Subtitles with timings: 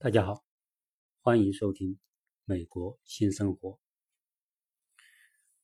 [0.00, 0.44] 大家好，
[1.22, 1.94] 欢迎收听
[2.44, 3.70] 《美国新生活》。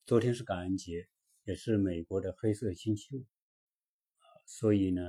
[0.06, 1.08] 昨天是感恩节，
[1.44, 3.24] 也是美国的黑色星期五，
[4.44, 5.00] 所以呢，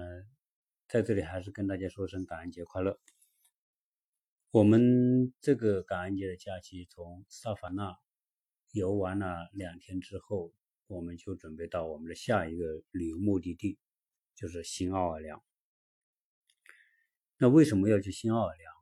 [0.87, 2.99] 在这里还是跟大家说声感恩节快乐。
[4.51, 7.97] 我们这个感恩节的假期从萨凡纳
[8.73, 10.53] 游完了两天之后，
[10.85, 13.79] 我们就准备到我们的下一个旅游目的地，
[14.35, 15.43] 就是新奥尔良。
[17.37, 18.74] 那为什么要去新奥尔良？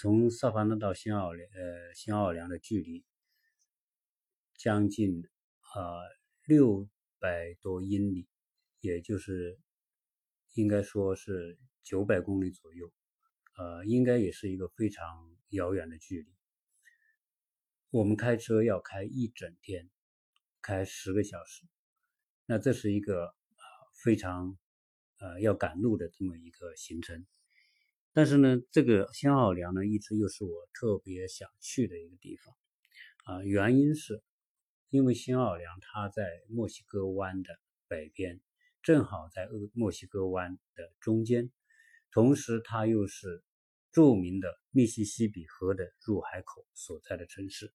[0.00, 3.04] 从萨凡纳到新奥尔，呃，新奥尔良的距离
[4.56, 5.82] 将近啊
[6.44, 6.88] 六
[7.18, 8.28] 百多英里，
[8.78, 9.58] 也就是
[10.54, 12.92] 应该说是九百公里左右，
[13.56, 16.32] 呃，应该也是一个非常遥远的距离。
[17.90, 19.90] 我们开车要开一整天，
[20.62, 21.64] 开十个小时，
[22.46, 23.64] 那这是一个啊
[24.04, 24.56] 非常
[25.18, 27.26] 呃要赶路的这么一个行程。
[28.18, 32.52] 但是呢，这个新奥尔良呢，一直又是我特别想去的一个地方，
[33.22, 34.20] 啊，原因是，
[34.90, 37.56] 因为新奥尔良它在墨西哥湾的
[37.86, 38.40] 北边，
[38.82, 41.52] 正好在墨西哥湾的中间，
[42.10, 43.44] 同时它又是
[43.92, 47.72] 著名的密西西比河的入海口所在的城市。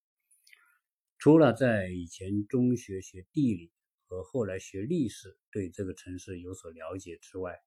[1.19, 3.71] 除了在以前中学学地理
[4.07, 7.57] 和后来学历史对这个城市有所了解之外，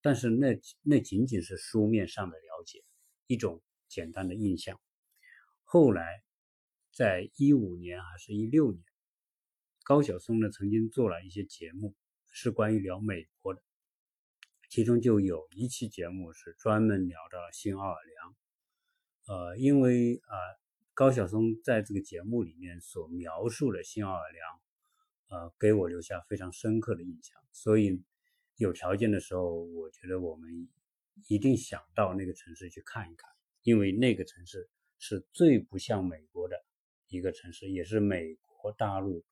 [0.00, 2.84] 但是那那仅仅是书面上的了解，
[3.26, 4.80] 一种简单的印象。
[5.64, 6.22] 后来，
[6.92, 8.80] 在一五年还是一六年，
[9.82, 11.96] 高晓松呢曾经做了一些节目，
[12.30, 13.62] 是关于聊美国的，
[14.70, 18.36] 其中就有一期节目是专门聊到新奥尔良。
[19.26, 20.34] 呃，因为啊，
[20.94, 24.60] 高晓松在这个节目里面所描述的新奥尔良，
[25.28, 28.02] 呃，给我留下非常深刻的印象，所以。
[28.58, 30.68] 有条件的时候，我觉得我们
[31.28, 33.30] 一定想到那个城市去看一看，
[33.62, 36.56] 因为那个城市是最不像美国的
[37.06, 39.24] 一个城市，也是美国大陆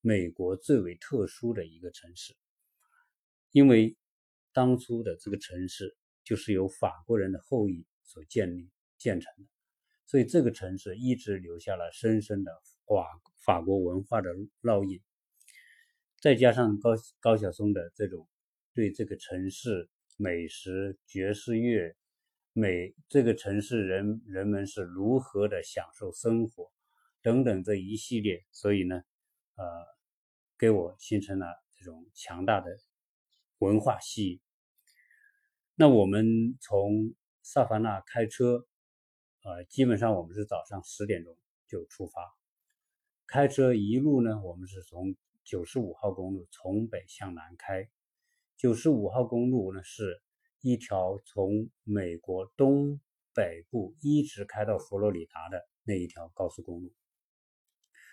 [0.00, 2.36] 美国最为特殊的一个城市。
[3.50, 3.96] 因为
[4.52, 9.48] 当初的这个城市就是由法国人的后裔所建立建成的，
[10.06, 12.52] 所以这个城市一直留下了深深的
[12.86, 13.04] 法
[13.44, 14.30] 法国文化的
[14.62, 15.00] 烙印。
[16.20, 18.28] 再加上高高晓松的这种。
[18.72, 21.96] 对这个城市美食、爵士乐、
[22.52, 26.70] 美这个城市人人们是如何的享受生活
[27.20, 29.02] 等等这一系列，所以呢，
[29.56, 29.64] 呃，
[30.56, 32.70] 给我形成了这种强大的
[33.58, 34.40] 文化吸引。
[35.74, 38.66] 那我们从萨凡纳开车，
[39.42, 42.22] 呃，基本上我们是早上十点钟就出发，
[43.26, 47.90] 开车一路呢，我们是从九十五号公路从北向南开。
[48.60, 50.20] 九十五号公路呢，是
[50.60, 53.00] 一条从美国东
[53.34, 56.92] 北部一直开到佛罗里达的那一条高速公路。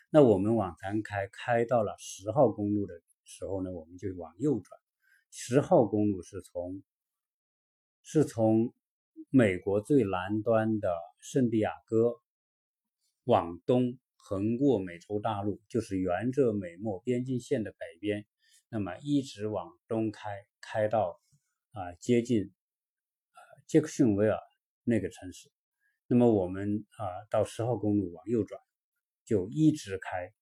[0.10, 2.94] 那我们往南开，开到了十号公路的
[3.26, 4.80] 时候呢，我们就往右转。
[5.32, 6.82] 十号公路是从
[8.02, 8.74] 是从
[9.30, 12.22] 美国最南端的圣地亚哥
[13.26, 18.26] 往东横过美洲大陆，就是沿着美墨边境线的北边。
[18.70, 21.22] 那么一直往东开，开到
[21.72, 24.38] 啊接近呃杰克逊维尔
[24.84, 25.50] 那个城市。
[26.08, 28.62] 那么我们啊到十号公路往右转，
[29.26, 30.34] 就一直开。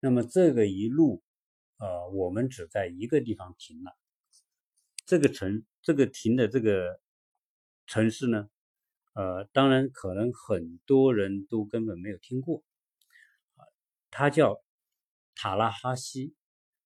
[0.00, 1.22] 那么这个一路，
[1.78, 3.96] 呃，我们只在一个地方停了。
[5.06, 7.00] 这个城，这个停的这个
[7.86, 8.50] 城市呢，
[9.14, 12.62] 呃，当然可能很多人都根本没有听过，
[13.56, 13.64] 啊，
[14.10, 14.62] 它叫
[15.34, 16.34] 塔拉哈西。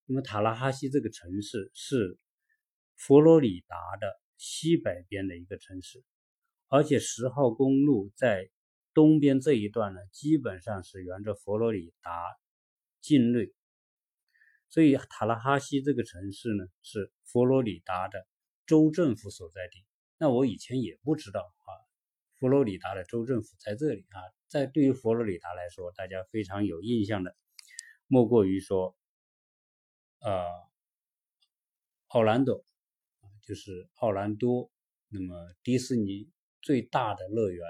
[0.08, 2.16] 那么塔拉哈西这个城市是
[2.94, 6.04] 佛罗里达的西北边的一个城市，
[6.68, 8.48] 而且十号公路在
[8.94, 12.36] 东边这一段呢，基本上是沿着佛罗里达
[13.00, 13.52] 境内，
[14.68, 18.28] 所以塔拉哈西这个城市呢是佛罗里达的
[18.64, 19.84] 州政府所在地。
[20.18, 21.68] 那我以前也不知道啊，
[22.38, 27.34] 佛罗里达的州政府在这里啊，在对于佛罗里达来说，大家非常有印象的，
[28.06, 28.96] 莫过于说。
[30.26, 30.44] 呃，
[32.08, 32.64] 奥兰多，
[33.44, 34.68] 就是奥兰多。
[35.06, 36.28] 那么迪士尼
[36.60, 37.64] 最大的乐园，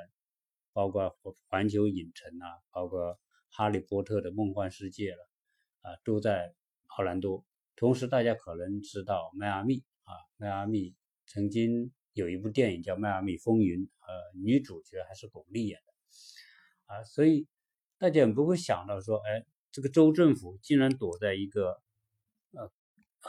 [0.72, 1.14] 包括
[1.48, 3.20] 环球影城啊，包括
[3.50, 5.28] 哈利波特的梦幻世界了
[5.82, 6.54] 啊，都在
[6.86, 7.44] 奥兰多。
[7.76, 15.92] 同时，大家可能知道迈阿密啊，迈阿密曾经有一部电影叫《迈阿密风云》，呃，女主角还是巩俐演的
[16.86, 17.46] 啊，所以
[17.98, 21.82] 大家也不会想到说，哎，这个州政府竟然躲在一个。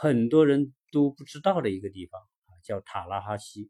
[0.00, 3.68] 很多人都不知道的一个地方啊，叫塔拉哈西。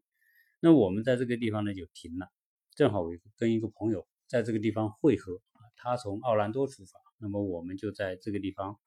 [0.59, 2.27] 那我们在这个地方呢就停了，
[2.75, 8.79] 正好我跟一个朋友在这个地方会合啊，他从奥兰多出发，那么我们就在这个地方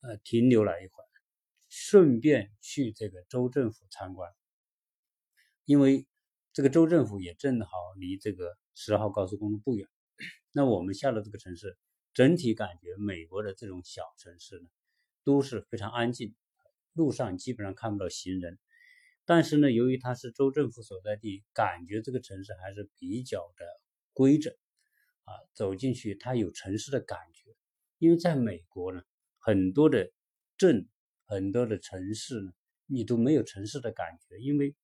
[0.00, 1.06] 呃停留了一会儿，
[1.68, 4.32] 顺便去这个州政府参观，
[5.66, 6.06] 因为
[6.54, 7.68] 这个州政府也正好
[7.98, 9.86] 离这个十号高速公路不远。
[10.52, 11.76] 那我们下了这个城市，
[12.14, 14.68] 整体感觉美国的这种小城市呢
[15.24, 16.34] 都是非常安静，
[17.00, 18.58] 路上基本上看不到行人。
[19.24, 23.64] 但是呢，由于它是州政府所在地，感觉这个城市还是比较的
[24.12, 24.52] 规整
[25.24, 27.56] 啊，走进去它有城市的感觉。
[27.98, 29.02] 因为在美国呢，
[29.38, 30.10] 很多的
[30.58, 30.88] 镇、
[31.24, 32.52] 很多的城市呢，
[32.86, 34.74] 你都没有城市的感觉，因为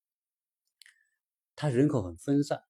[1.57, 2.63] 它人口很分散，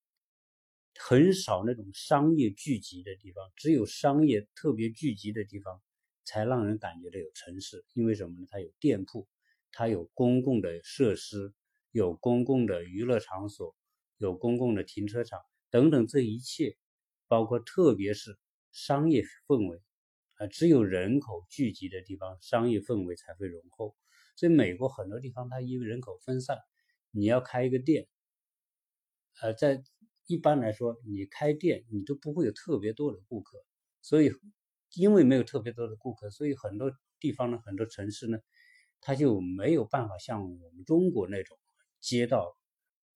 [0.98, 5.82] 很少那种商业聚集的地方，只有商业特别聚集的地方
[6.24, 7.84] 才让人感觉到有城市。
[7.92, 8.46] 因为什么呢？
[8.50, 9.28] 它有店铺，
[9.76, 11.54] 它有公共的设施。
[11.92, 13.74] 有公共的娱乐场所，
[14.18, 15.40] 有公共的停车场
[15.70, 16.76] 等等，这一切，
[17.26, 18.38] 包括特别是
[18.70, 19.80] 商业氛围，
[20.34, 23.96] 啊，只有人口聚集的地方，商业氛围才会浓厚。
[24.36, 26.58] 所以美国很多地方它因为人口分散，
[27.12, 28.08] 你要开一个店，
[29.40, 29.82] 呃，在
[30.26, 33.64] 一般来说，你开店你都不会有特别多的顾客，
[34.02, 34.30] 所以
[34.92, 38.38] 因为没有特别多的顾客，所以很多地方呢，很多城市呢，
[39.00, 41.58] 它就没有办法像我们中国那种。
[41.98, 42.56] 街道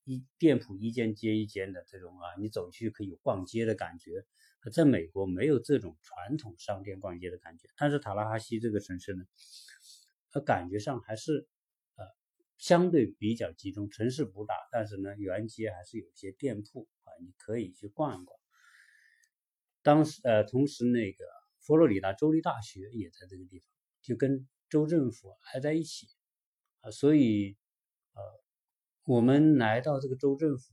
[0.03, 4.27] 一店铺一间接一间的这种啊，你走去可以有逛街的感觉。
[4.73, 9.23] 在美国没有这种传统商店逛街的感觉，但是塔拉哈西这个城市呢，
[10.31, 11.47] 它感觉上还是
[11.95, 12.05] 呃
[12.59, 13.89] 相对比较集中。
[13.91, 18.41] 城市不大，但是呢，沿街还是有些店铺啊，你可以去逛一逛。
[19.83, 21.25] 当时呃，同时那个
[21.61, 23.69] 佛罗里达州立大学也在这个地方，
[24.03, 26.07] 就跟州政府挨在一起
[26.81, 27.59] 啊，所以
[28.15, 28.41] 呃。
[29.05, 30.73] 我们来到这个州政府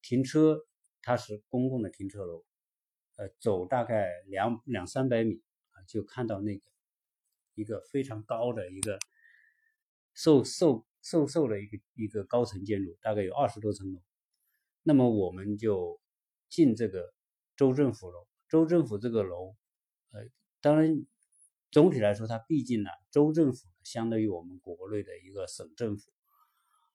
[0.00, 0.64] 停车，
[1.02, 2.46] 它是公共的停车楼，
[3.16, 5.42] 呃，走大概两两三百米
[5.72, 6.62] 啊，就看到那个
[7.54, 8.98] 一个非常高的一个
[10.14, 14.00] 瘦瘦瘦瘦的一个一个高层建筑，大概有二十多层楼。
[14.82, 16.00] 那么我们就
[16.48, 17.12] 进这个
[17.54, 19.56] 州政府楼，州政府这个楼，
[20.12, 20.22] 呃，
[20.62, 21.04] 当然
[21.70, 26.10] 总体来说，它毕竟呢，州政府相当于我们国内的一个省政府。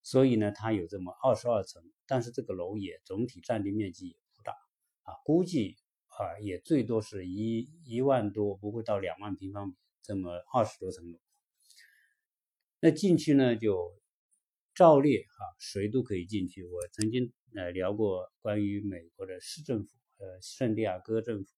[0.04, 4.52] 所以呢，它有这么二十二层，但是这个楼也总体占地面积也不大
[5.02, 5.78] 啊，估计
[6.08, 9.74] 啊也最多是一一万多，不会到两万平方米，
[10.04, 11.20] 这么二十多层楼。
[12.82, 14.00] 那进去呢，就
[14.76, 16.64] 照例哈，谁都可以进去。
[16.66, 21.55] 我曾经呃聊过关于美国的市政府，呃，圣地亚哥政府、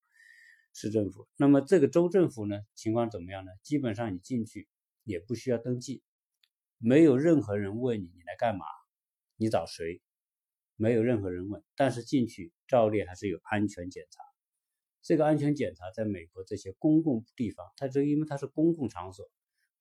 [0.80, 1.28] 市政府。
[1.38, 3.52] 那么这个州政府呢，情况怎么样呢？
[3.64, 4.68] 基本上你进去
[5.04, 6.04] 也不需要登记。
[6.78, 8.64] 没有任何人问你你来干嘛，
[9.38, 10.04] 你找谁？
[10.76, 14.22] 没有任何人问，但是进去照例还是有安全检查。
[15.02, 19.26] 这个安全检查在美国这些公共地方，它这因为它是公共场所，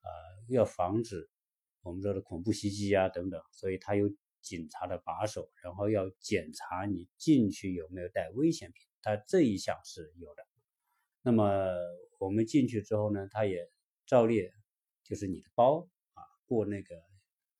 [0.00, 0.10] 呃，
[0.48, 1.28] 要防止
[1.82, 4.10] 我们说的恐怖袭击啊等等，所以它有
[4.40, 10.46] 警察的把守，然后要检查你进去有没有带危险品，它这一项是有的。
[11.26, 11.74] 那么
[12.20, 13.68] 我们进去之后呢，他也
[14.06, 14.48] 照例
[15.02, 16.22] 就是你的包啊。
[16.44, 17.02] 过那个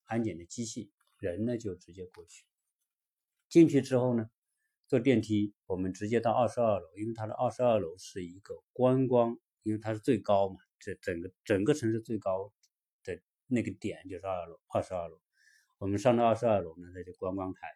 [0.04, 2.44] 安检的机器，人呢就直接过去。
[3.48, 4.30] 进去之后呢，
[4.86, 12.52] 坐电梯，我们直接到二十二楼，因为它的二十二楼是一个观光，因为它是最高嘛，这整个整个城市最高
[13.02, 15.20] 的那个点就是二楼，二十二楼。
[15.78, 17.66] 我们上到二十二楼呢，那就观光台，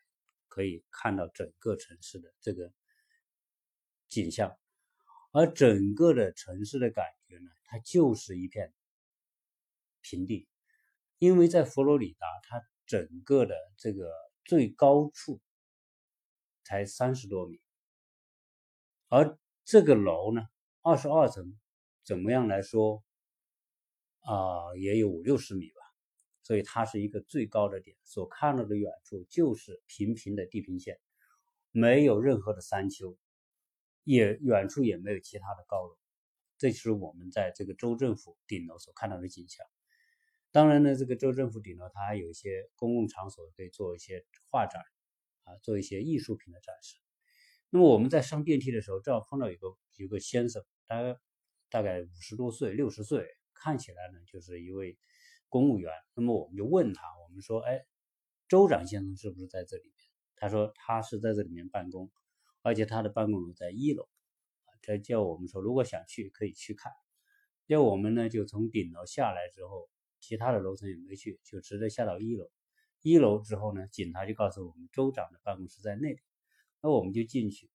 [0.47, 2.73] 可以看到整个城市的这个
[4.09, 4.57] 景象，
[5.33, 8.73] 而整个的城市的感觉呢，它就是一片
[10.01, 10.49] 平地。
[11.19, 14.11] 因为在佛罗里达，它整个的这个
[14.45, 15.39] 最高处
[16.65, 17.61] 才三十多米，
[19.09, 20.43] 而这个楼呢，
[20.81, 21.59] 二十二层，
[22.03, 23.05] 怎么样来说
[24.21, 25.83] 啊，也有五六十米吧，
[26.43, 30.99] 所以它是一个最高的点，所看到的远处就是平平的地平线，
[31.71, 33.17] 没有任何的山丘，
[34.05, 35.97] 也远处也没有其他的高楼，
[36.59, 39.67] 这就是我们在这个州政府顶楼所看到的景象。
[40.53, 44.83] 当然呢，这个州政府顶楼它还有一些公共场所可以做一些画展，
[45.45, 46.97] 啊，做一些艺术品的展示。
[47.71, 51.17] 那么我们在上电梯的时候，正好碰到有个有个先生，大概
[51.69, 54.99] 大概五十多岁、六十岁，看起来呢就是一位
[55.49, 55.93] 公务员。
[56.15, 57.85] 那么我们就问他，我们说，哎，
[58.49, 59.95] 州长先生是不是在这里面？
[60.35, 62.11] 他说他是在这里面办公，
[62.63, 64.09] 而且他的办公楼在一楼。
[64.83, 66.93] 这叫我们说，如果想去可以去看。
[67.67, 69.89] 要我们呢就从顶楼下来之后。
[70.23, 72.47] 其他的楼层也没去，就直接下到一楼。
[73.01, 76.21] 一楼之后呢，警察就告诉我们，州长的办公室在那里。
[76.83, 77.71] 那我们就进去，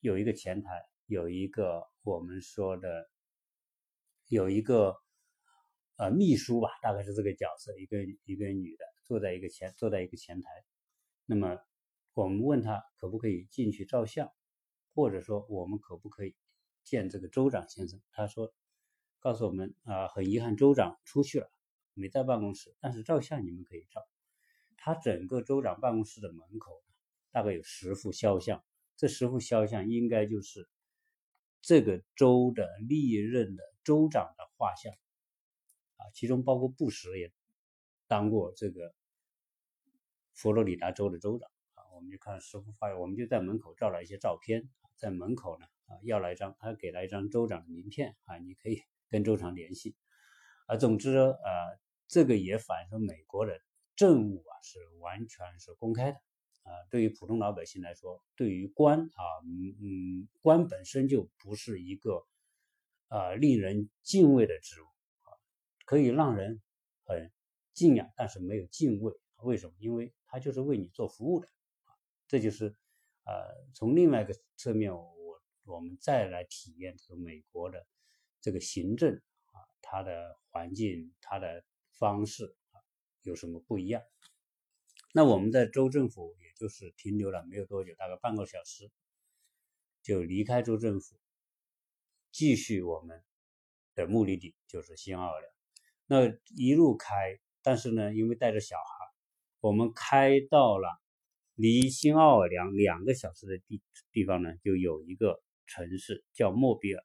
[0.00, 0.70] 有一个前台，
[1.04, 3.10] 有一个我们说的
[4.28, 4.96] 有一个
[5.96, 10.48] 呃秘书吧，大概是这个角色，一个一个女的坐在一个前坐在一个前台，
[11.26, 11.58] 那么
[12.14, 14.32] 我们问他可不可以进去照相，
[14.94, 16.36] 或者说我们可不可以
[16.84, 18.00] 见这个州长先生？
[18.12, 18.54] 他说
[19.18, 21.50] 告诉我们啊，很遗憾州长出去了，
[21.92, 24.06] 没在办公室，但是照相你们可以照。
[24.76, 26.84] 他整个州长办公室的门口
[27.32, 28.64] 大概有十幅肖像，
[28.96, 30.68] 这十幅肖像应该就是
[31.62, 34.92] 这个州的历任的州长的画像
[35.96, 37.32] 啊，其中包括布什也
[38.06, 38.94] 当过这个
[40.32, 41.50] 佛罗里达州的州长。
[42.04, 48.80] 们就看十幅画，我们就在门口照了一些照片，在门口呢啊要了一张，他给了一张州长的名片啊，你可以
[49.10, 49.96] 跟州长联系
[50.68, 50.76] 啊。
[50.76, 53.58] 总之呃，这个也反映出美国的。
[53.96, 56.18] 政务啊是完全是公开的
[56.64, 62.26] 啊，对于普通老百姓来说，对于官啊，嗯嗯，官本身就不是一个
[63.06, 65.30] 啊令人敬畏的职务啊，
[65.86, 66.60] 可以让人
[67.04, 67.30] 很
[67.72, 69.14] 敬仰，但是没有敬畏。
[69.36, 69.74] 为什么？
[69.78, 71.48] 因为他就是为你做服务的，
[72.26, 72.74] 这就是
[73.24, 77.86] 呃，从另外一个侧面，我我们再来体验这个美国的
[78.40, 81.64] 这个行政啊，它的环境，它的
[81.98, 82.56] 方式。
[83.22, 84.02] 有什么不一样？
[85.14, 88.92] 那我们在州政府，也就是停留了没有多久，大概半个小时，
[90.02, 91.18] 就离开州政府，
[92.30, 93.24] 继续我们
[93.94, 95.50] 的目的地就是新奥尔良。
[96.04, 99.06] 那一路开，但是呢，因为带着小孩，
[99.60, 101.00] 我们开到了
[101.54, 103.82] 离新奥尔良两个小时的地
[104.12, 107.04] 地方呢，就有一个城市叫莫比尔。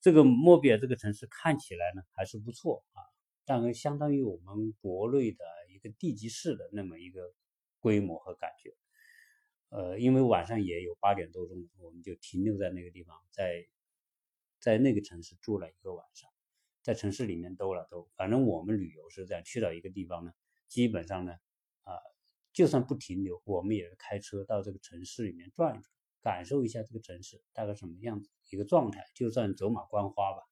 [0.00, 3.00] 这个莫比尔这个城市看起来呢还是不错啊。
[3.44, 7.32] 但相当于我们国内的一个地级市的那么一个
[7.80, 8.72] 规模和感觉，
[9.68, 13.66] 呃，因为晚上也有八点多钟，我们就停留在那个地方，在
[14.60, 16.30] 在那个城市住了一个晚上，
[16.82, 20.32] 在城市里面兜了兜，反正我们旅游是这样，去到一个地方呢，
[20.68, 21.34] 基本上呢，
[22.52, 25.90] 就算不停留，我们也是开车到这个城市里面转一转，
[26.20, 30.42] 感受一下这个城市大概什么样子一个状态，就算走马观花吧。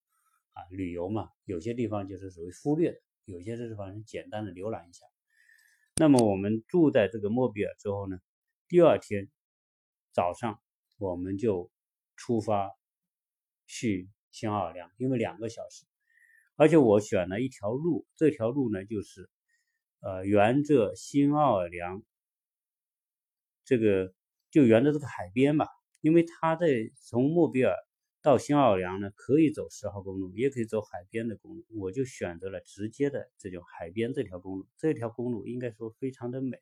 [0.53, 5.07] 啊，旅游嘛，有些地方就是属于忽略的，有些地方是简单的浏览一下。
[5.95, 8.19] 那么我们住在这个莫比尔之后呢，
[8.67, 9.31] 第二天
[10.13, 10.61] 早上
[10.99, 11.71] 我们就
[12.17, 12.71] 出发
[13.67, 15.87] 去新奥尔良，因为两个小时，
[16.57, 19.31] 而且我选了一条路，这条路呢就是
[20.01, 22.03] 呃沿着新奥尔良
[23.65, 24.13] 这个
[24.51, 25.67] 就沿着这个海边吧，
[26.01, 27.75] 因为它在从莫比尔。
[28.23, 31.65] 到新奥尔良呢，可以走十号公路，也可以走海边的公路。
[31.71, 34.69] 我就选择了直接的这种海边这条公路。
[34.77, 36.59] 这条公路应该说非常的美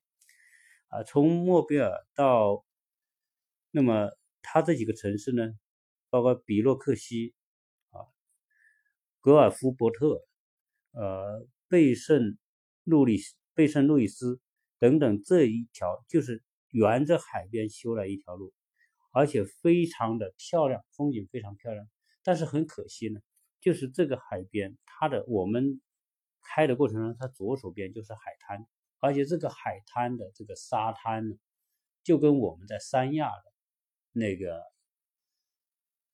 [0.86, 1.02] 啊。
[1.02, 2.64] 从莫比尔到，
[3.72, 5.52] 那么它这几个城市呢，
[6.10, 7.34] 包括比洛克西
[7.90, 8.06] 啊、
[9.20, 10.24] 格尔夫伯特、
[10.92, 12.38] 呃、贝圣
[12.88, 14.40] 路易斯、贝圣路易斯
[14.78, 18.52] 等等这一条，就是沿着海边修了一条路。
[19.10, 21.88] 而且非常的漂亮，风景非常漂亮。
[22.22, 23.20] 但是很可惜呢，
[23.58, 25.80] 就是这个海边，它的我们
[26.42, 28.66] 开的过程中，它左手边就是海滩，
[29.00, 31.36] 而且这个海滩的这个沙滩呢，
[32.04, 33.52] 就跟我们在三亚的
[34.12, 34.62] 那个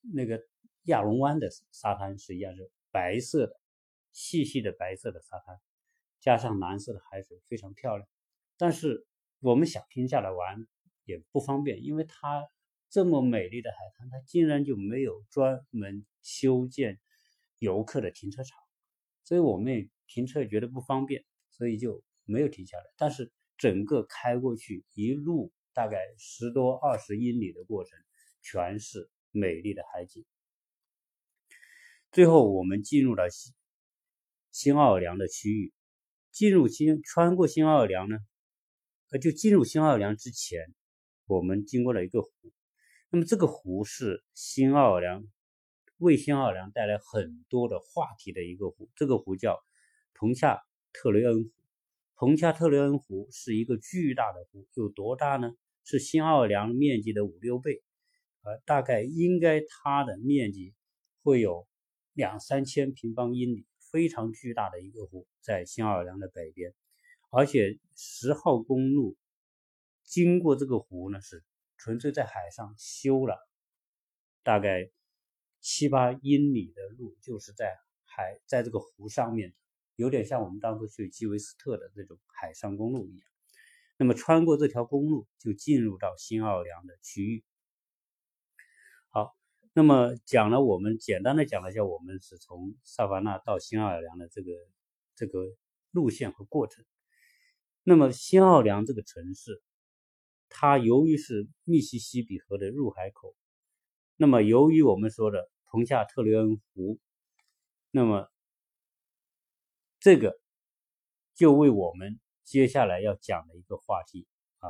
[0.01, 0.41] 那个
[0.85, 3.61] 亚龙湾的沙滩是一样，是白色的，
[4.13, 5.61] 细细的白色的沙滩，
[6.25, 8.09] 加上蓝色的海水，非常漂亮。
[8.57, 9.07] 但是
[9.41, 10.67] 我们想停下来玩
[11.05, 12.49] 也不方便，因为它。
[12.91, 17.01] 这么美丽的海滩，它竟然就没有专门修建
[17.59, 18.57] 游客的停车场，
[19.25, 22.85] 所以我们停车觉得不方便，所以就没有停下来。
[22.97, 27.99] 但是整个开过去一路大概十多二十英里的过程，
[28.43, 30.25] 全是美丽的海景。
[32.13, 33.53] 最后我们进入了新
[34.53, 35.73] 新奥尔良的区域，
[36.35, 38.19] 进入新穿过新奥尔良呢，
[39.13, 40.75] 呃，就进入新奥尔良之前，
[41.27, 42.31] 我们经过了一个湖。
[43.11, 45.25] 那么这个湖是新奥尔良
[45.99, 49.61] 为新奥尔良带来很多的话题的一个湖，这个湖叫
[50.13, 50.61] 彭恰
[50.93, 51.51] 特雷恩湖。
[52.17, 55.53] 彭恰特雷恩湖是一个巨大的湖，有多大呢？
[55.85, 57.81] 是新奥尔良面积的五六倍，
[58.43, 60.75] 呃，大概应该它的面积
[61.23, 61.69] 会有
[62.13, 66.75] 两三千平方英里，非常巨大的一个湖，在新奥尔良的北边，
[67.31, 69.17] 而且十号公路
[70.03, 71.45] 经过这个湖呢是。
[71.77, 73.37] 纯粹在海上修了
[74.43, 74.91] 大概
[75.61, 79.53] 七八英里的路，就是在海在这个湖上面，
[79.97, 83.29] 有点像我们当初去基韦斯特的这种海上公路一样。
[83.99, 87.43] 那那么穿过这条公路就进入到新奥尔良的区域。
[89.77, 94.53] 那么讲了我们简单的讲了一下，我们是从萨凡纳到新奥尔良的这个
[95.17, 95.41] 这个
[95.91, 96.85] 路线和过程。
[97.83, 99.61] 那么新奥尔良这个城市，
[100.49, 103.35] 它由于是密西西比河的入海口，
[104.17, 107.01] 那么由于我们说的彭夏特雷恩湖，
[107.91, 108.31] 那么
[109.99, 110.39] 这个
[111.35, 114.29] 就为我们接下来要讲的一个话题
[114.59, 114.69] 啊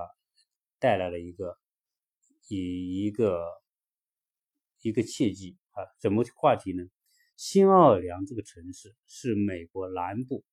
[0.78, 1.58] 带来了一个
[2.48, 3.46] 以一个
[4.84, 6.84] 一个契机啊，怎么话题呢？
[7.36, 10.44] 新奥尔良这个城市是美国南部。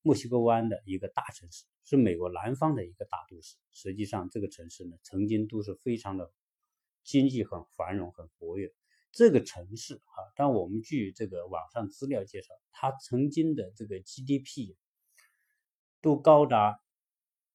[0.00, 3.58] 墨西哥湾的一个大城市，是美国南方的一个大都市。
[3.70, 6.32] 实际上，这个城市呢，曾经都是非常的
[7.04, 8.72] 经济很繁荣、很活跃。
[9.12, 14.76] 这个城市啊，但我们据这个网上资料介绍，它曾经的这个 GDP
[16.00, 16.80] 都高达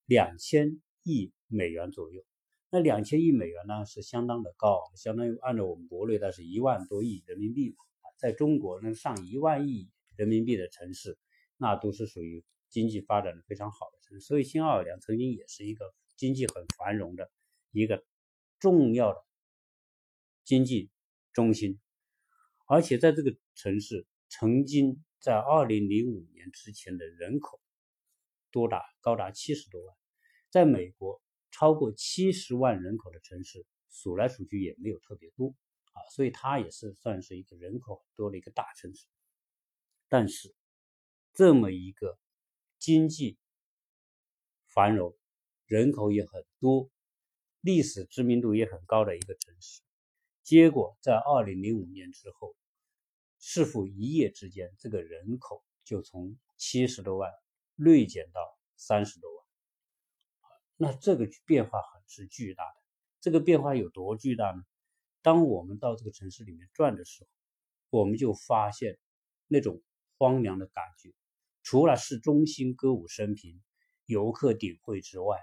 [0.06, 2.24] 两千亿美元左右。
[2.70, 7.76] 那两千亿美元呢，是相当的高，相当于按照我们国内，那是一万多亿人民币
[8.18, 11.18] 在中国能上一万亿人民币的城市。
[11.60, 17.32] 那都是属于经济发展的非常好的城市，所以新奥尔良曾经也是一个经济很繁荣的
[17.72, 18.06] 一个
[18.60, 19.26] 重要的
[20.44, 20.92] 经济
[21.34, 21.80] 中心，
[22.68, 27.60] 而且在这个城市曾经在二零零五年之前的人口
[28.52, 29.96] 多达高达七十多万，
[30.52, 31.20] 在美国
[31.58, 35.56] 超过七十万人口的城市数来数去也没有特别多
[35.94, 39.08] 啊，所以它也是算是一个人口很多的一个大城市，
[40.08, 40.54] 但是。
[41.34, 42.18] 这么一个
[42.80, 43.38] 经济
[44.66, 45.16] 繁荣、
[45.68, 46.90] 人口也很多、
[47.62, 49.84] 历史知名度也很高的一个城市，
[50.42, 52.56] 结果在二零零五年之后，
[53.38, 57.32] 是否一夜之间这个人口就从七十多万
[57.76, 58.42] 锐减到
[58.76, 59.47] 三十多万？
[60.78, 62.82] 那这个变化很是巨大的。
[63.20, 64.64] 这个变化有多巨大呢？
[65.22, 67.30] 当我们到这个城市里面转的时候，
[68.00, 68.98] 我们就发现
[69.48, 69.82] 那种
[70.18, 71.14] 荒凉的感觉。
[71.64, 73.62] 除了市中心歌舞升平、
[74.06, 75.38] 游客鼎汇之外，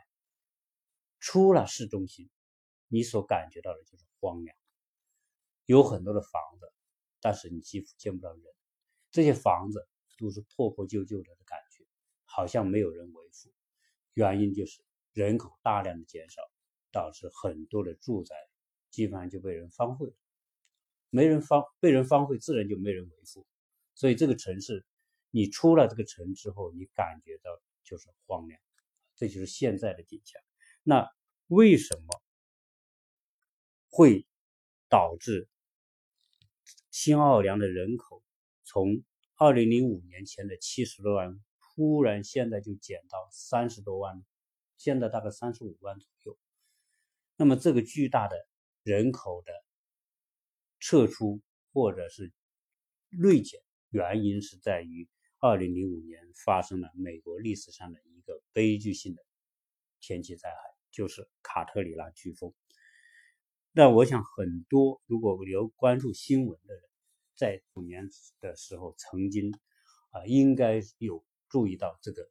[1.18, 2.30] 出了市中心，
[2.88, 4.56] 你所感觉到的就是荒凉。
[5.66, 6.72] 有很多的房子，
[7.20, 8.42] 但是你几乎见不到人。
[9.10, 11.84] 这些房子都是破破旧旧的的感觉，
[12.24, 13.52] 好像没有人维护。
[14.14, 14.82] 原因就是
[15.14, 16.42] 人口大量的减少，
[16.92, 18.36] 导致很多的住宅
[18.90, 20.14] 基本上就被人荒废了。
[21.08, 23.46] 没人荒，被人荒废，自然就没人维护。
[23.94, 24.84] 所以这个城市。
[25.36, 27.50] 你出了这个城之后，你感觉到
[27.82, 28.60] 就是荒凉，
[29.16, 30.40] 这就是现在的景象。
[30.84, 31.10] 那
[31.48, 32.22] 为什么
[33.90, 34.28] 会
[34.88, 35.48] 导致
[36.92, 38.22] 新奥尔良的人口
[38.62, 39.02] 从
[39.34, 44.24] 二零零五年前的七十多万，突然现在就减到三十多万？
[44.84, 46.38] 现在大概三十五万左右。
[47.36, 48.36] 那么这个巨大的
[48.82, 49.50] 人口的
[50.78, 51.40] 撤出
[51.72, 52.30] 或者是
[53.08, 55.08] 锐减，原因是在于。
[55.40, 59.22] 二零零五年发生了美国历史上的一个悲剧性的
[60.00, 60.56] 天气灾害，
[60.90, 62.54] 就是卡特里娜飓风。
[63.70, 66.82] 那我想，很多如果有关注新闻的人，
[67.36, 68.08] 在五年
[68.40, 69.52] 的时候曾经
[70.12, 72.26] 啊，应该有注意到这个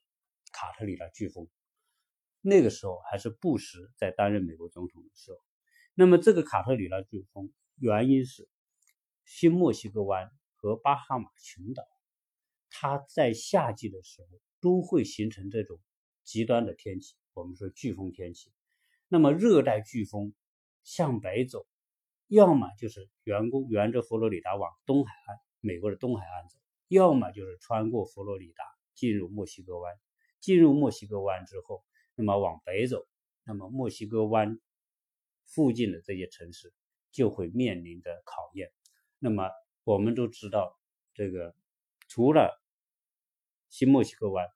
[0.52, 1.48] 卡特里娜飓风。
[2.46, 5.38] 那个时候还是布什在担任美国总统的时候。
[5.94, 8.50] 那么，这个卡特里娜飓风原因是
[9.24, 11.84] 新墨西哥湾和巴哈马群岛。
[12.70, 14.28] 它在夏季的时候
[14.60, 15.80] 都会形成这种
[16.24, 18.52] 极端的天气，我们说飓风天气。
[19.08, 20.34] 那么热带飓风
[20.84, 21.66] 向北走，
[22.28, 26.58] 要么就是沿过沿着佛罗里达往东海岸，美国的东海岸走，
[26.90, 29.94] 要么就是穿过佛罗里达进入墨西哥湾。
[30.42, 33.06] 进入墨西哥湾之后，那么往北走，
[33.44, 34.60] 那么墨西哥湾
[35.46, 36.74] 附近的这些城市
[37.12, 38.72] 就会面临着考验。
[39.20, 39.50] 那么
[39.84, 40.80] 我们都知道，
[41.14, 41.56] 这个
[42.08, 42.62] 除了
[43.70, 44.48] 新墨西哥湾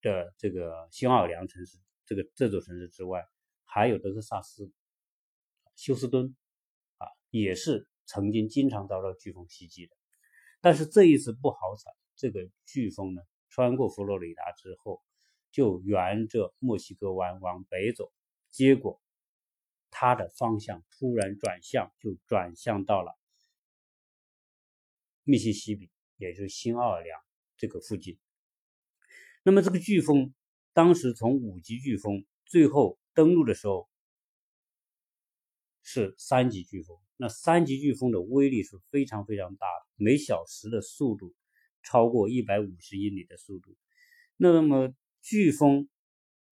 [0.00, 3.26] 的这个新奥尔良城市，这个这座城市之外，
[3.64, 4.70] 还有德克萨斯
[5.74, 6.36] 休斯敦
[6.98, 9.96] 啊，也是曾经经常遭到飓风袭击的。
[10.60, 15.02] 但是这一次不好彩，这个飓风呢，穿过佛罗里达之后，
[15.56, 18.12] 就沿着墨西哥湾往北走，
[18.50, 19.00] 结果
[19.90, 23.18] 它的方向突然转向，就转向到了
[25.24, 27.18] 密西西比，也就是新奥尔良。
[27.56, 28.18] 这个附近，
[29.44, 30.34] 那么这个飓风
[30.74, 33.88] 当时从五级飓风最后登陆的时候
[35.82, 36.98] 是三级飓风。
[37.16, 41.34] 那三级飓风的威力是非常非常大的，每小时的速度
[41.82, 43.74] 超过一百五十英里的速度。
[44.36, 44.94] 那么
[45.28, 45.88] 飓风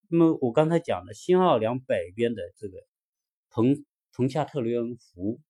[0.09, 2.85] 那么我刚才讲的新奥尔良北边的这个
[3.49, 5.41] 彭彭恰特雷恩湖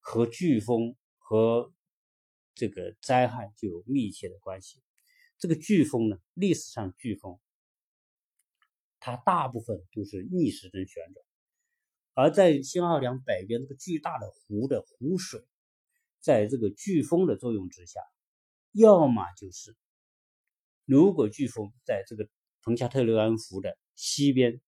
[0.00, 1.70] 和飓风和
[2.54, 4.80] 这个灾害就有密切的关系。
[5.36, 7.38] 这个飓风呢，历史上飓风
[9.00, 11.22] 它大部分都是逆时针旋转，
[12.14, 15.46] 而在新奥尔良北边这个巨大的湖的湖水，
[16.20, 18.00] 在这个飓风的作用之下，
[18.72, 19.76] 要么就是。
[20.86, 22.30] 如果飓风在这个
[22.66, 24.60] 彭恰特雷安湖的西边，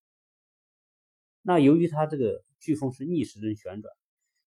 [1.42, 3.92] 那由于它这个飓风是逆时针旋转，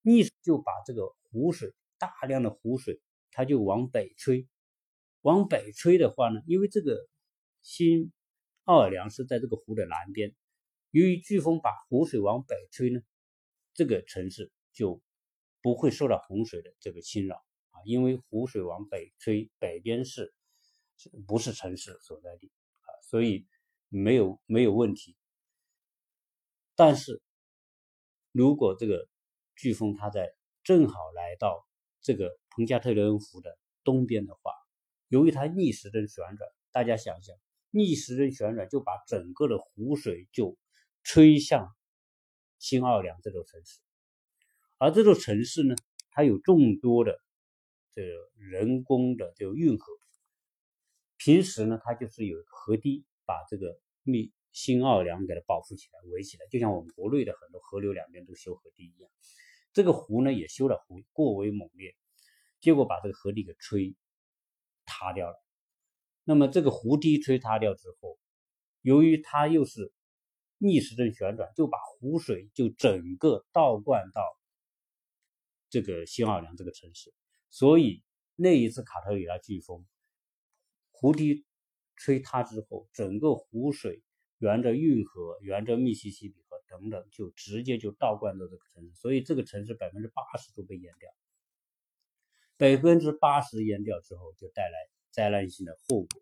[0.02, 4.48] 逆就把这个湖水大量的湖水，它就往北吹。
[5.20, 7.06] 往北吹的话呢，因为这个
[7.62, 8.14] 新
[8.64, 10.34] 奥尔良是在这个湖的南边，
[10.92, 13.02] 由于飓风把湖水往北吹呢，
[13.74, 15.02] 这个城市就
[15.62, 17.36] 不会受到洪水的这个侵扰
[17.72, 20.34] 啊，因为湖水往北吹，北边是。
[21.26, 22.52] 不是城市所在地，
[23.12, 23.46] 所以
[23.90, 25.18] 没有没有问题。
[26.76, 27.22] 但是，
[28.32, 29.06] 如果这个
[29.58, 31.68] 飓风它在正好来到
[32.00, 34.54] 这个彭加特雷恩湖的东边的话，
[35.10, 37.36] 由于它逆时针旋转，大家想想，
[37.70, 40.58] 逆时针旋转就把整个的湖水就
[41.04, 41.68] 吹向
[42.60, 43.82] 新奥尔良这座城市，
[44.78, 45.76] 而这座城市呢，
[46.12, 47.20] 它有众多的
[47.94, 50.01] 这个人工的这个运河。
[51.24, 59.12] 平时呢，它就是有河堤把这个密新奥尔良给它保护起来、围起来，就像我们国内的很多河流两边都修河堤一样。
[59.72, 61.96] 这个湖呢也修了湖，过为猛烈，
[62.60, 63.96] 结果把这个河堤给吹
[64.88, 65.36] 塌掉了。
[66.24, 68.18] 那么这个湖堤吹塌掉之后，
[68.82, 69.94] 由于它又是
[70.58, 74.24] 逆时针旋转，就把湖水就整个倒灌到
[75.70, 77.14] 这个新奥尔良这个城市，
[77.52, 78.02] 所以
[78.36, 79.86] 那一次卡特里拉飓风。
[81.02, 81.44] 湖堤
[81.96, 84.04] 吹塌之后，整个湖水
[84.38, 91.10] 沿着运河、沿着密西西比河等等，就直接就倒灌到这个城市，所以这个城市百分之八十都被淹掉。
[92.56, 94.78] 百分之八十淹掉之后，就带来
[95.10, 96.22] 灾难性的后果，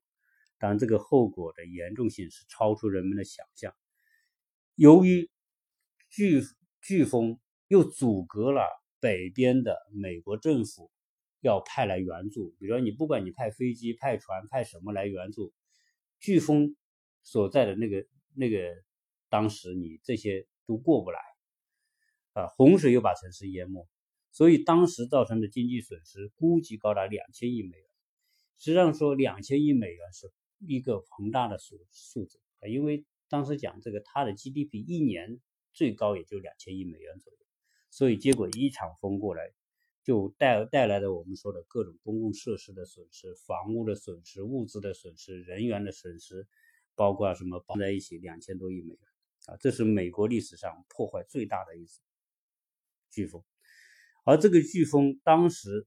[0.58, 3.76] 但这个后果的严重性是超出人们的想象。
[4.76, 5.30] 由于
[6.10, 6.50] 飓
[6.82, 7.38] 飓风
[7.68, 8.62] 又阻隔了
[9.02, 10.90] 北边的美国政府。
[11.42, 15.54] 要派来援助，比如说你不管你派飞机、派船、派什么来援助，
[16.20, 16.76] 飓风
[17.24, 18.76] 所在的那个那个，
[19.30, 21.20] 当时你这些都过不来，
[22.34, 23.88] 啊，洪水又把城市淹没，
[24.32, 27.86] 所以当时造成的经济损失估计高达两千亿美元。
[28.58, 35.40] 实际上说两千亿美元是一个庞大的数数字啊，因为当时讲这个它的 GDP 一年
[35.72, 37.40] 最高也就两千亿美元左右，
[37.90, 39.54] 所以结果一场风过来。
[40.10, 46.48] 就带带来的我们说的各种公共设施的损失、房屋的损失、物资的损失、人员的损失，
[46.96, 49.00] 包括什么绑在一起两千多亿美元
[49.46, 49.58] 啊！
[49.58, 52.02] 这是美国历史上破坏最大的一次
[53.12, 53.44] 飓风，
[54.24, 55.86] 而这个飓风当时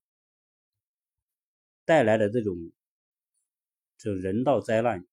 [1.85, 2.71] 带来的这种
[3.99, 5.05] 这人道灾难，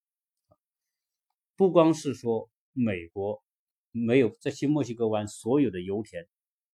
[1.56, 3.43] 不光是说美国
[3.89, 6.28] 没有这些墨西哥湾所有的油田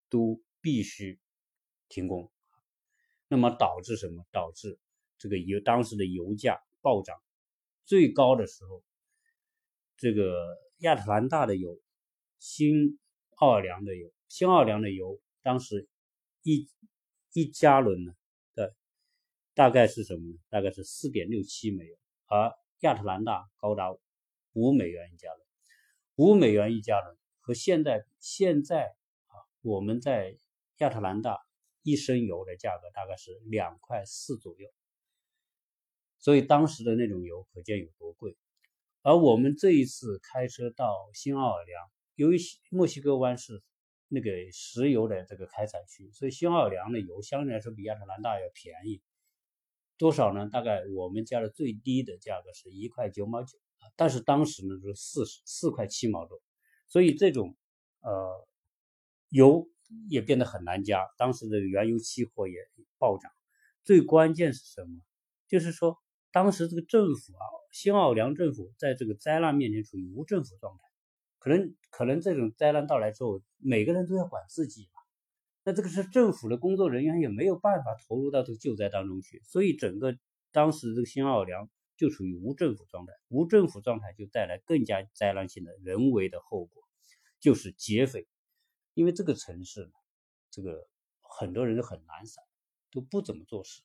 [0.10, 1.18] 都必须。
[1.96, 2.30] 停工，
[3.30, 4.26] 那么导致什么？
[4.34, 4.78] 导致
[5.18, 7.16] 这个油当时的油价暴涨，
[7.86, 8.84] 最高的时候，
[9.96, 11.80] 这个亚特兰大的油、
[12.38, 13.00] 新
[13.38, 15.88] 奥尔良的油、新奥尔良的油，当时
[16.42, 16.68] 一
[17.32, 18.14] 一加仑呢，
[18.56, 18.76] 的
[19.54, 20.38] 大概是什么呢？
[20.50, 23.96] 大概是四点六七美元，而亚特兰大高达
[24.52, 25.48] 五美元一加仑，
[26.16, 28.84] 五美元一加仑和现在现在
[29.28, 30.38] 啊，我们在
[30.80, 31.45] 亚特兰大。
[31.86, 34.68] 一升油的价格大概是两块四左右，
[36.18, 38.36] 所以当时的那种油可见有多贵。
[39.04, 42.40] 而我们这一次开车到新奥尔良，由于
[42.72, 43.62] 墨西哥湾是
[44.08, 49.04] 那个石油的这个开采区，所以新奥尔良的油相对来说比亚特兰大要便宜
[49.96, 50.50] 多少呢？
[50.52, 53.60] 大概我们加的最低的价格是一块九毛九
[53.96, 56.42] 但是当时呢是四四块七毛多，
[56.88, 57.56] 所以这种
[58.02, 58.48] 呃
[59.30, 59.70] 油。
[60.10, 62.56] 也变得很难加，当时的原油期货也
[62.98, 63.32] 暴涨。
[63.84, 65.02] 最关键是什么？
[65.48, 65.98] 就是说，
[66.32, 70.84] 当时这个政府啊，新奥尔良政府在这个灾难面前处于无政府状态。
[71.38, 75.02] 可能可能这种灾难到来之后，每个人都要管自己嘛。
[75.64, 80.18] 那这个是政府的工作人员也没有办法投入到这个救灾当中去，所以整个
[80.52, 83.14] 当时这个新奥尔良就处于无政府状态。
[83.30, 86.84] 无政府状态就带来更加灾难性的人为的后果，
[87.40, 88.28] 就是劫匪。
[88.96, 89.92] 因为这个城市，
[90.50, 90.88] 这个
[91.20, 92.44] 很多人很懒散，
[92.90, 93.84] 都不怎么做事，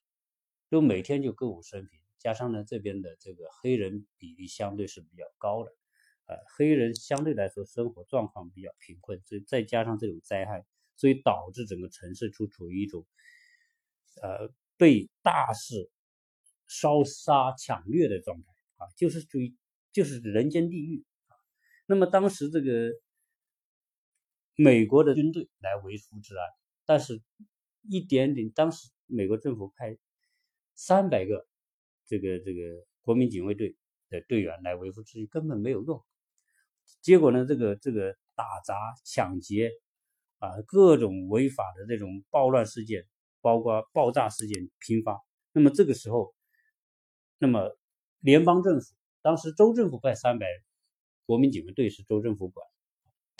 [0.70, 2.00] 都每天就歌舞升平。
[2.18, 5.72] 加上呢，这边的这个黑人比例相对是比较高的，
[6.26, 10.64] 呃，黑人相对来说生活状况比较贫困，所以再加上这种灾害，
[10.96, 13.06] 所以导致整个城市处处于一种
[14.22, 15.90] 呃被大肆
[16.68, 19.56] 烧杀抢掠的状态啊，就是属于
[19.92, 21.34] 就是人间地狱啊。
[21.86, 22.92] 那么当时这个
[24.62, 26.46] 美国的军队来维护治安，
[26.84, 27.22] 但是
[27.88, 29.96] 一点点，当时美国政府派
[30.74, 31.46] 三百个
[32.04, 32.60] 这个这个
[33.00, 33.74] 国民警卫队
[34.10, 36.04] 的队员来维护秩序，根本没有用。
[37.00, 39.70] 结果呢，这个这个打砸抢劫
[40.40, 43.06] 啊，各种违法的这种暴乱事件，
[43.40, 45.18] 包括爆炸事件频发。
[45.52, 46.34] 那么这个时候，
[47.38, 47.78] 那么
[48.18, 50.46] 联邦政府当时州政府派三百
[51.24, 52.66] 国民警卫队是州政府管，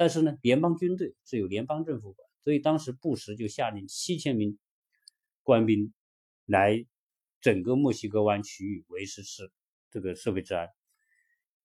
[0.01, 4.59] 但是呢，联邦军队是由联邦政府管，所以当时布什就下令七千名
[5.43, 5.93] 官兵
[6.47, 6.87] 来
[7.43, 9.53] 整个墨西哥湾区域维持是
[9.91, 10.71] 这个社会治安。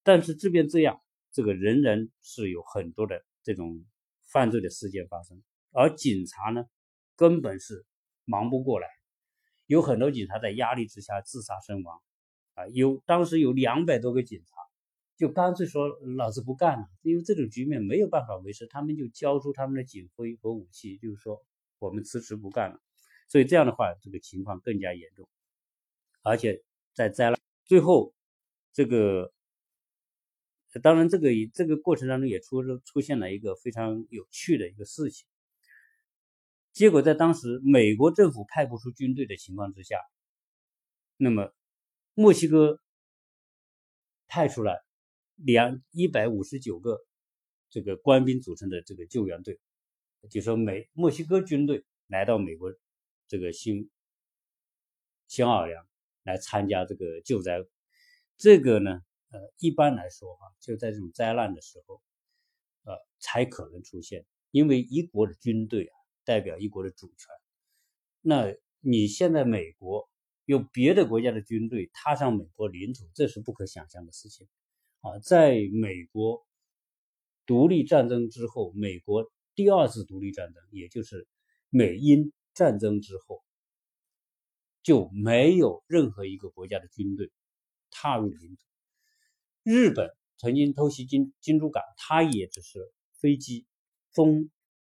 [0.04, 1.00] 但是这边这样。
[1.32, 3.86] 这个仍然是有很多的这种
[4.24, 6.64] 犯罪的事件发生，而警察呢，
[7.18, 7.86] 根本是
[8.24, 8.88] 忙不过来，
[9.66, 12.02] 有很多警察在压力之下自杀身亡，
[12.54, 14.56] 啊，有当时有两百多个警察
[15.18, 21.46] 就干脆说老子不干了，因为这种局面没有办法维持，他们就交出他们的警徽和武器，就是说
[21.80, 22.80] 我们辞职不干了，
[23.28, 25.28] 所以这样的话，这个情况更加严重，
[26.22, 28.14] 而且在灾难最后
[28.74, 29.32] 这个。
[30.84, 35.26] 当然，这个这个过程当中也出出现了一个非常有趣的一个事情。
[36.74, 39.96] 结果在当时美国政府派不出军队的情况之下，
[41.16, 41.54] 那么
[42.14, 42.82] 墨西哥
[44.28, 44.85] 派出了
[45.36, 47.06] 两一百五十九个
[47.70, 49.60] 这个官兵组成的这个救援队，
[50.30, 52.74] 就说美墨西哥军队来到美国
[53.28, 53.90] 这个新
[55.28, 55.88] 新奥尔良
[56.24, 57.66] 来参加这个救灾，
[58.38, 59.02] 这个呢。
[59.32, 62.02] 呃，一般来说哈，就在这种灾难的时候，
[62.84, 64.26] 呃，才可能出现。
[64.52, 67.28] 因为一国的军队啊，代表一国的主权。
[68.22, 70.10] 那你现在美国
[70.46, 74.48] 有别的国家的军队踏上美国领土，这是不可想象的事情
[75.06, 75.20] 啊。
[75.20, 76.46] 在美国
[77.46, 81.28] 独立战争之后，美国第二次独立战争，也就是
[81.70, 83.44] 美英战争之后，
[84.82, 87.32] 就没有任何一个国家的军队
[87.92, 88.62] 踏入领土。
[89.64, 92.80] 日本曾经偷袭金金珠港，它也只是
[93.20, 93.66] 飞机
[94.14, 94.50] 轰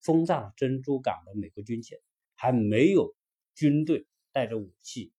[0.05, 1.99] 轰炸了珍珠港的美国军舰，
[2.35, 3.14] 还没有
[3.55, 5.12] 军队带着武器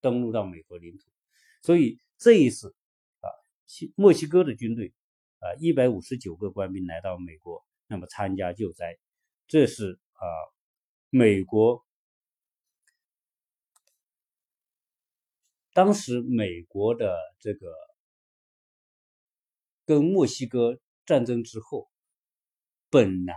[0.00, 1.04] 登陆到美国领土。
[1.62, 2.74] 所以这一次
[3.96, 4.92] 墨西哥的军队
[5.38, 8.98] 啊，一百五十九个官兵来到美国，那么参加救灾，
[9.46, 10.24] 这是啊，
[11.10, 11.84] 美国
[15.72, 17.72] 当时美国的这个。
[19.86, 21.90] 跟墨西哥战争之后，
[22.88, 23.34] 本来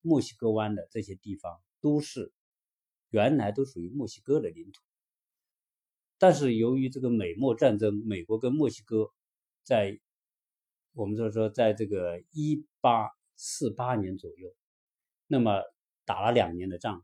[0.00, 2.32] 墨西哥湾的这些地方都是
[3.10, 4.82] 原来都属于墨西哥的领土，
[6.18, 9.12] 但是由于这个美墨战争，美国跟墨西哥
[9.64, 9.98] 在
[10.92, 14.54] 我们就是说在这个一八四八年左右，
[15.26, 15.62] 那么
[16.04, 17.02] 打了两年的仗，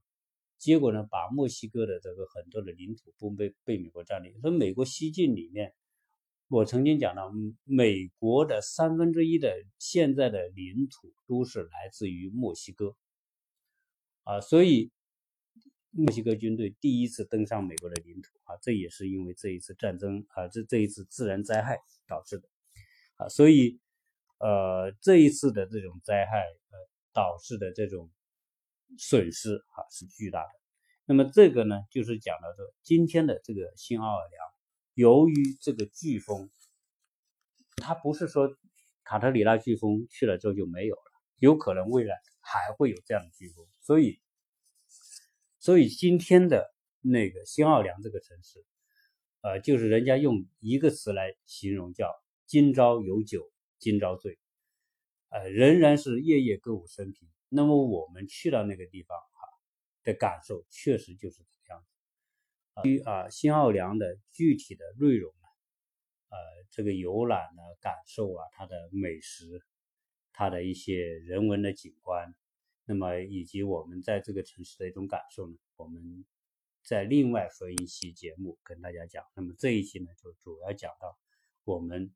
[0.59, 5.75] 结果呢，把墨西哥的这个很多的领土都被被美国占领，所以美国西进里面。
[6.53, 7.31] 我曾经讲到，
[7.63, 12.97] 美国的三分之一的现在的领土都是来自于墨西哥，
[14.25, 14.91] 啊，所以
[15.91, 22.49] 墨西哥军队第一次登上美国的领土，啊，这也是因为这一次战争，啊，这这一次自然灾害导致的，
[23.17, 23.81] 啊，所以，
[24.39, 26.39] 呃，这一次的这种灾害，
[26.71, 26.79] 呃，
[27.13, 28.11] 导致的这种
[28.99, 30.51] 损失，啊，是巨大的。
[31.07, 34.41] 那么这个呢，就是讲到说，今天的这个新奥尔良。
[34.95, 36.51] 由于这个飓风，
[37.77, 38.55] 它不是说
[39.03, 41.03] 卡特里娜飓风去了之后就没有了，
[41.39, 44.21] 有可能未来还会有这样的飓风，所以，
[45.61, 48.65] 所以今天的那个新奥良这个城市，
[49.43, 52.11] 呃，就是人家用一个词来形容，叫
[52.47, 54.39] “今朝有酒今朝醉”，
[55.31, 57.29] 呃，仍然是夜夜歌舞升平。
[57.49, 59.49] 那么我们去到那个地方哈
[60.03, 61.45] 的感受，确实就是。
[62.85, 65.47] 于啊，新奥良的具体的内容呢？
[66.31, 66.39] 呃，
[66.71, 69.63] 这个游览呢，感受啊，它的美食，
[70.33, 72.35] 它的一些人文的景观，
[72.91, 76.25] 那么以及我们在这个城市的一种感受呢，我们
[76.83, 79.25] 在另外分一期节目跟大家讲。
[79.37, 81.17] 那么这一期呢，就主要讲到
[81.63, 82.13] 我们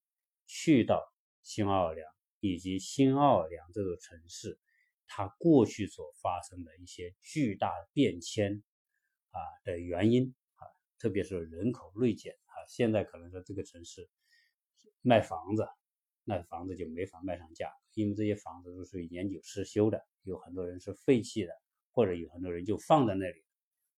[0.46, 2.10] 去到新奥尔良
[2.40, 4.58] 以及新奥尔良这座城市，
[5.06, 8.60] 它过去所发生的一些巨大变迁
[9.30, 10.66] 啊的原因啊。
[10.98, 14.10] 特别是人口锐减啊，现在可能说这个城市
[15.02, 15.68] 卖房子
[16.24, 21.52] 那房子就没法卖上价，因为这些房子都是年久失修的，有很多人是废弃的，
[21.90, 23.44] 或者有很多人就放在那里，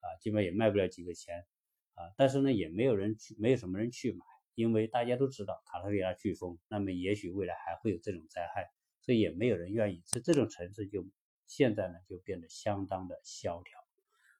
[0.00, 1.46] 啊，基本也卖不了几个钱，
[1.94, 8.68] 啊，但是呢，也没有人去，没有什么人去买，因为大家都知道卡特里亚飓风，那么也许未来还会有这种灾害，
[9.00, 11.06] 所以也没有人愿意，所以这种城市就
[11.46, 13.78] 现在呢就变得相当的萧条，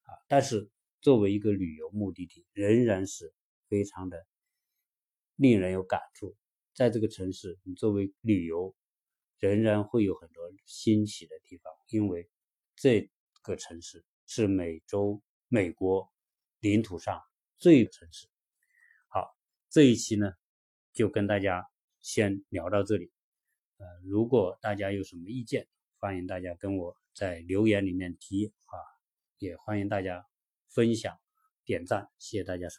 [0.03, 0.69] 啊，但是
[1.01, 3.33] 作为一个旅游目的地，仍然是
[3.69, 4.27] 非常的
[5.37, 6.37] 令人有感触。
[6.77, 8.77] 在这个城市，你作为旅游，
[9.39, 12.29] 仍然会有很多新奇的地方，因为
[12.75, 13.11] 这
[13.41, 16.13] 个城市是美洲美国
[16.61, 17.19] 领土上
[17.57, 18.29] 最城市。
[19.09, 19.35] 好，
[19.71, 20.35] 这一期呢，
[20.93, 21.67] 就跟大家
[22.01, 23.11] 先聊到这里。
[23.79, 25.67] 呃，如果大家有什么意见，
[25.99, 28.77] 欢迎大家跟我在留言里面提啊，
[29.39, 30.27] 也欢迎大家
[30.69, 31.19] 分享、
[31.65, 32.75] 点赞，谢谢大家收。